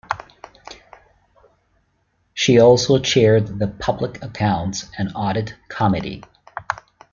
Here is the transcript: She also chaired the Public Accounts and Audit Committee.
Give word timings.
She 2.33 2.59
also 2.59 2.97
chaired 2.97 3.59
the 3.59 3.67
Public 3.67 4.19
Accounts 4.23 4.85
and 4.97 5.11
Audit 5.13 5.53
Committee. 5.69 6.23